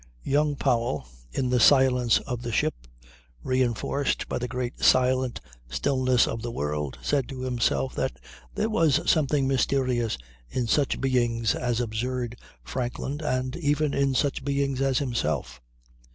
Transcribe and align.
Young 0.23 0.55
Powell, 0.55 1.05
in 1.31 1.51
the 1.51 1.59
silence 1.59 2.17
of 2.21 2.41
the 2.41 2.51
ship, 2.51 2.73
reinforced 3.43 4.27
by 4.27 4.39
the 4.39 4.47
great 4.47 4.79
silent 4.83 5.39
stillness 5.69 6.25
of 6.27 6.41
the 6.41 6.49
world, 6.49 6.97
said 7.03 7.29
to 7.29 7.41
himself 7.41 7.93
that 7.93 8.17
there 8.55 8.67
was 8.71 9.07
something 9.07 9.47
mysterious 9.47 10.17
in 10.49 10.65
such 10.65 10.99
beings 10.99 11.53
as 11.53 11.77
the 11.77 11.83
absurd 11.83 12.35
Franklin, 12.63 13.21
and 13.23 13.55
even 13.57 13.93
in 13.93 14.15
such 14.15 14.43
beings 14.43 14.81
as 14.81 14.97
himself. 14.97 15.61